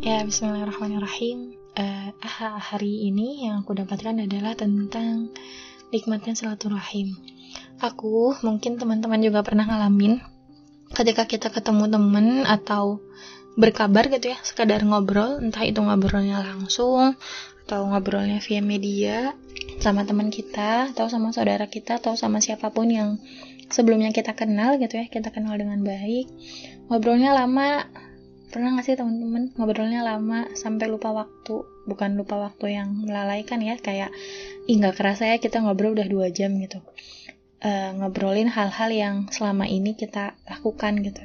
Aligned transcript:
Ya, 0.00 0.24
bismillahirrahmanirrahim. 0.24 1.60
Uh, 1.76 2.08
hari 2.56 3.12
ini 3.12 3.44
yang 3.44 3.60
aku 3.60 3.76
dapatkan 3.76 4.24
adalah 4.24 4.56
tentang 4.56 5.28
nikmatnya 5.92 6.32
silaturahim. 6.32 7.20
Aku, 7.84 8.32
mungkin 8.40 8.80
teman-teman 8.80 9.20
juga 9.20 9.44
pernah 9.44 9.68
ngalamin 9.68 10.24
ketika 10.96 11.28
kita 11.28 11.52
ketemu 11.52 11.84
temen 11.92 12.48
atau 12.48 13.04
berkabar 13.60 14.08
gitu 14.08 14.32
ya, 14.32 14.40
sekadar 14.40 14.80
ngobrol, 14.88 15.36
entah 15.36 15.68
itu 15.68 15.84
ngobrolnya 15.84 16.48
langsung 16.48 17.12
atau 17.68 17.84
ngobrolnya 17.92 18.40
via 18.40 18.64
media 18.64 19.36
sama 19.84 20.08
teman 20.08 20.32
kita 20.32 20.96
atau 20.96 21.12
sama 21.12 21.28
saudara 21.36 21.68
kita 21.68 22.00
atau 22.00 22.16
sama 22.16 22.40
siapa 22.40 22.72
pun 22.72 22.88
yang 22.88 23.20
sebelumnya 23.68 24.16
kita 24.16 24.32
kenal 24.32 24.80
gitu 24.80 24.96
ya, 24.96 25.12
kita 25.12 25.28
kenal 25.28 25.60
dengan 25.60 25.84
baik. 25.84 26.24
Ngobrolnya 26.88 27.36
lama, 27.36 27.84
pernah 28.50 28.74
gak 28.76 28.86
sih 28.86 28.98
teman-teman 28.98 29.54
ngobrolnya 29.54 30.02
lama 30.02 30.50
sampai 30.58 30.90
lupa 30.90 31.14
waktu? 31.14 31.62
Bukan 31.86 32.18
lupa 32.18 32.36
waktu 32.36 32.76
yang 32.76 33.06
melalaikan 33.06 33.62
ya 33.62 33.78
kayak 33.78 34.10
ih 34.66 34.78
kerasa 34.92 35.30
ya 35.30 35.36
kita 35.38 35.62
ngobrol 35.62 35.94
udah 35.94 36.06
dua 36.10 36.28
jam 36.34 36.58
gitu. 36.58 36.82
Uh, 37.60 37.92
ngobrolin 37.96 38.50
hal-hal 38.50 38.90
yang 38.90 39.14
selama 39.30 39.70
ini 39.70 39.94
kita 39.94 40.34
lakukan 40.50 41.00
gitu. 41.06 41.22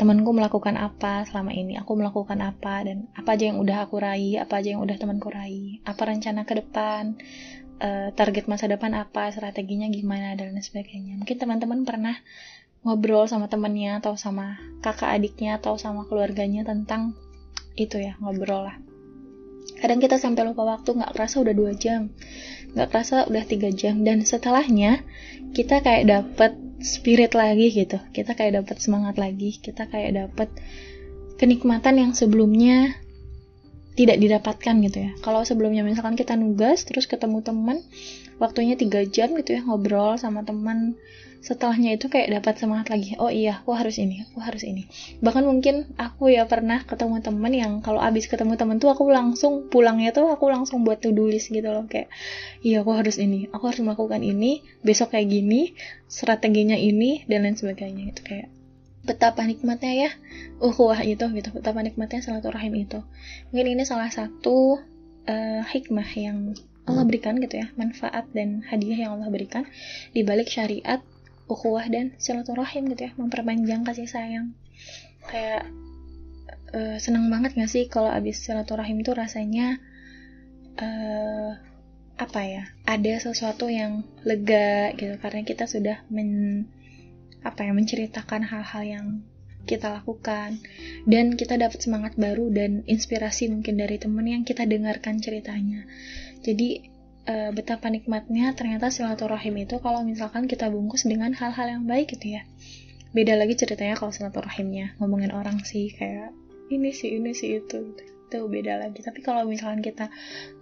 Temanku 0.00 0.32
melakukan 0.32 0.80
apa 0.80 1.28
selama 1.28 1.52
ini? 1.52 1.76
Aku 1.76 1.92
melakukan 1.92 2.40
apa? 2.40 2.88
Dan 2.88 3.12
apa 3.12 3.36
aja 3.36 3.52
yang 3.52 3.60
udah 3.60 3.84
aku 3.84 4.00
raih? 4.00 4.40
Apa 4.40 4.64
aja 4.64 4.72
yang 4.72 4.80
udah 4.80 4.96
temanku 4.96 5.28
raih? 5.28 5.84
Apa 5.84 6.08
rencana 6.08 6.48
ke 6.48 6.56
depan? 6.56 7.20
Uh, 7.80 8.08
target 8.16 8.48
masa 8.48 8.64
depan 8.64 8.96
apa? 8.96 9.28
Strateginya 9.28 9.92
gimana? 9.92 10.32
Dan 10.40 10.56
lain 10.56 10.64
sebagainya. 10.64 11.20
Mungkin 11.20 11.36
teman-teman 11.36 11.84
pernah 11.84 12.16
ngobrol 12.80 13.28
sama 13.28 13.46
temennya 13.46 14.00
atau 14.00 14.16
sama 14.16 14.56
kakak 14.80 15.12
adiknya 15.12 15.60
atau 15.60 15.76
sama 15.76 16.08
keluarganya 16.08 16.64
tentang 16.64 17.12
itu 17.76 18.00
ya 18.00 18.16
ngobrol 18.20 18.68
lah. 18.68 18.76
Kadang 19.80 20.00
kita 20.00 20.20
sampai 20.20 20.48
lupa 20.48 20.64
waktu 20.64 20.96
nggak 20.96 21.12
kerasa 21.16 21.40
udah 21.40 21.54
dua 21.56 21.72
jam 21.76 22.12
nggak 22.70 22.88
kerasa 22.90 23.26
udah 23.26 23.44
tiga 23.46 23.70
jam 23.74 24.06
dan 24.06 24.22
setelahnya 24.22 25.02
kita 25.50 25.82
kayak 25.82 26.06
dapet 26.06 26.54
spirit 26.80 27.34
lagi 27.34 27.74
gitu. 27.74 27.98
Kita 28.14 28.38
kayak 28.38 28.62
dapet 28.62 28.76
semangat 28.78 29.18
lagi 29.18 29.58
kita 29.58 29.90
kayak 29.90 30.16
dapet 30.16 30.48
kenikmatan 31.36 31.98
yang 31.98 32.12
sebelumnya 32.14 32.94
tidak 33.98 34.22
didapatkan 34.22 34.74
gitu 34.86 34.98
ya. 35.10 35.12
Kalau 35.20 35.42
sebelumnya 35.42 35.82
misalkan 35.82 36.14
kita 36.14 36.38
nugas 36.38 36.86
terus 36.86 37.10
ketemu 37.10 37.42
teman 37.42 37.82
waktunya 38.40 38.78
tiga 38.78 39.04
jam 39.04 39.34
gitu 39.36 39.58
ya 39.58 39.60
ngobrol 39.66 40.16
sama 40.16 40.46
teman 40.46 40.96
setelahnya 41.40 41.96
itu 41.96 42.12
kayak 42.12 42.40
dapat 42.40 42.60
semangat 42.60 42.92
lagi. 42.92 43.16
Oh 43.16 43.32
iya 43.32 43.64
aku 43.64 43.72
harus 43.72 43.96
ini 43.96 44.28
aku 44.28 44.44
harus 44.44 44.60
ini. 44.62 44.84
Bahkan 45.24 45.44
mungkin 45.48 45.88
aku 45.96 46.28
ya 46.28 46.44
pernah 46.44 46.84
ketemu 46.84 47.24
temen 47.24 47.52
yang 47.56 47.72
kalau 47.80 47.98
abis 47.98 48.28
ketemu 48.28 48.60
temen 48.60 48.76
tuh 48.76 48.92
aku 48.92 49.08
langsung 49.08 49.72
pulangnya 49.72 50.12
tuh 50.12 50.28
aku 50.28 50.52
langsung 50.52 50.84
buat 50.84 51.00
to 51.00 51.16
do 51.16 51.24
list 51.24 51.48
gitu 51.48 51.64
loh. 51.72 51.88
Kayak 51.88 52.12
iya 52.60 52.84
aku 52.84 52.92
harus 52.92 53.16
ini 53.16 53.48
aku 53.50 53.72
harus 53.72 53.80
melakukan 53.80 54.20
ini 54.20 54.60
besok 54.84 55.16
kayak 55.16 55.32
gini 55.32 55.72
strateginya 56.12 56.76
ini 56.76 57.24
dan 57.24 57.48
lain 57.48 57.56
sebagainya. 57.56 58.12
Itu 58.12 58.20
kayak 58.20 58.48
betapa 59.00 59.40
nikmatnya 59.48 59.92
ya 59.96 60.10
ukhuwah 60.60 61.00
itu 61.08 61.24
gitu. 61.24 61.48
Betapa 61.56 61.80
nikmatnya 61.80 62.20
silaturahim 62.20 62.76
itu. 62.76 63.00
Mungkin 63.48 63.66
ini 63.80 63.82
salah 63.88 64.12
satu 64.12 64.76
uh, 65.24 65.62
hikmah 65.64 66.10
yang 66.20 66.52
Allah 66.84 67.06
berikan 67.06 67.38
gitu 67.38 67.60
ya 67.60 67.70
manfaat 67.78 68.26
dan 68.34 68.66
hadiah 68.66 69.06
yang 69.06 69.10
Allah 69.16 69.30
berikan 69.30 69.62
di 70.10 70.26
balik 70.26 70.50
syariat 70.50 70.98
ukhuwah 71.50 71.84
dan 71.90 72.14
silaturahim 72.16 72.86
gitu 72.94 73.10
ya 73.10 73.12
memperpanjang 73.18 73.82
kasih 73.82 74.06
sayang. 74.06 74.54
Kayak 75.26 75.66
uh, 76.70 76.96
seneng 77.02 77.26
banget 77.28 77.58
gak 77.58 77.70
sih 77.70 77.90
kalau 77.90 78.08
abis 78.08 78.46
silaturahim 78.46 79.02
itu 79.02 79.10
rasanya 79.10 79.82
uh, 80.78 81.58
apa 82.20 82.40
ya 82.44 82.62
ada 82.86 83.14
sesuatu 83.18 83.66
yang 83.66 84.06
lega 84.22 84.94
gitu. 84.94 85.18
Karena 85.18 85.42
kita 85.42 85.66
sudah 85.66 86.06
men 86.08 86.64
apa 87.42 87.66
ya 87.66 87.72
menceritakan 87.74 88.46
hal-hal 88.46 88.82
yang 88.86 89.06
kita 89.68 89.92
lakukan. 89.92 90.62
Dan 91.04 91.34
kita 91.36 91.58
dapat 91.58 91.82
semangat 91.82 92.14
baru 92.16 92.48
dan 92.52 92.86
inspirasi 92.86 93.50
mungkin 93.52 93.76
dari 93.76 93.98
temen 93.98 94.24
yang 94.24 94.42
kita 94.46 94.64
dengarkan 94.64 95.20
ceritanya. 95.20 95.84
Jadi 96.40 96.99
e, 97.30 97.34
betapa 97.54 97.86
nikmatnya 97.86 98.52
ternyata 98.58 98.90
silaturahim 98.90 99.54
itu 99.62 99.78
kalau 99.78 100.02
misalkan 100.02 100.50
kita 100.50 100.66
bungkus 100.66 101.06
dengan 101.06 101.30
hal-hal 101.30 101.78
yang 101.78 101.84
baik 101.86 102.10
gitu 102.18 102.34
ya. 102.40 102.42
Beda 103.14 103.38
lagi 103.38 103.54
ceritanya 103.54 103.94
kalau 103.94 104.10
silaturahimnya. 104.10 104.98
Ngomongin 104.98 105.30
orang 105.34 105.62
sih 105.62 105.94
kayak 105.94 106.34
ini 106.70 106.90
sih 106.90 107.18
ini 107.18 107.30
sih 107.34 107.62
itu 107.62 107.78
gitu. 107.94 108.04
itu 108.30 108.46
beda 108.46 108.78
lagi. 108.78 109.02
Tapi 109.02 109.26
kalau 109.26 109.42
misalkan 109.42 109.82
kita 109.82 110.06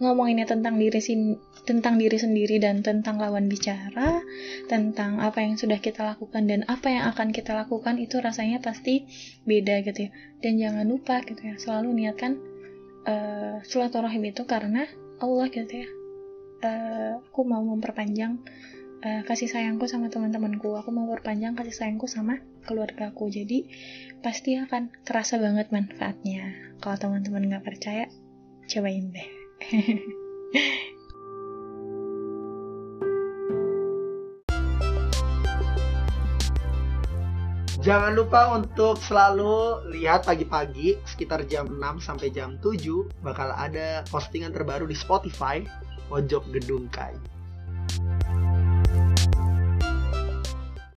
ngomonginnya 0.00 0.48
tentang 0.48 0.80
diri 0.80 1.04
sin 1.04 1.36
tentang 1.68 2.00
diri 2.00 2.16
sendiri 2.16 2.56
dan 2.56 2.80
tentang 2.80 3.20
lawan 3.20 3.44
bicara 3.44 4.24
tentang 4.72 5.20
apa 5.20 5.44
yang 5.44 5.60
sudah 5.60 5.76
kita 5.76 6.00
lakukan 6.00 6.48
dan 6.48 6.64
apa 6.64 6.88
yang 6.88 7.12
akan 7.12 7.28
kita 7.28 7.52
lakukan 7.52 8.00
itu 8.00 8.24
rasanya 8.24 8.64
pasti 8.64 9.04
beda 9.44 9.84
gitu 9.84 10.08
ya. 10.08 10.10
Dan 10.40 10.56
jangan 10.56 10.88
lupa 10.88 11.20
gitu 11.28 11.44
ya 11.44 11.60
selalu 11.60 11.92
niatkan 11.92 12.40
uh, 13.04 13.60
silaturahim 13.68 14.24
itu 14.32 14.48
karena 14.48 14.88
Allah 15.20 15.52
gitu 15.52 15.84
ya 15.84 15.88
uh, 16.62 17.22
aku 17.22 17.40
mau 17.46 17.62
memperpanjang 17.62 18.38
uh, 19.04 19.22
kasih 19.26 19.50
sayangku 19.50 19.86
sama 19.86 20.10
teman-temanku. 20.10 20.74
Aku 20.78 20.90
mau 20.90 21.06
memperpanjang 21.06 21.54
kasih 21.54 21.74
sayangku 21.74 22.10
sama 22.10 22.42
keluargaku 22.66 23.32
jadi 23.32 23.64
pasti 24.20 24.58
akan 24.58 24.90
kerasa 25.06 25.38
banget 25.38 25.70
manfaatnya. 25.70 26.74
Kalau 26.82 26.96
teman-teman 26.98 27.48
nggak 27.48 27.64
percaya 27.64 28.06
cobain 28.68 29.10
deh. 29.14 29.28
Jangan 37.78 38.12
lupa 38.20 38.52
untuk 38.52 39.00
selalu 39.00 39.80
lihat 39.96 40.28
pagi-pagi 40.28 41.00
sekitar 41.08 41.48
jam 41.48 41.64
6 41.72 42.04
sampai 42.04 42.28
jam 42.28 42.60
7 42.60 43.24
bakal 43.24 43.48
ada 43.54 44.04
postingan 44.12 44.52
terbaru 44.52 44.84
di 44.84 44.92
Spotify 44.92 45.64
pojok 46.08 46.44
gedung 46.56 46.88
kayu. 46.88 47.20